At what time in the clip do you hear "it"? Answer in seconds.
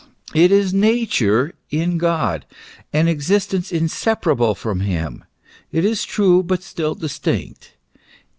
0.33-0.51, 5.71-5.85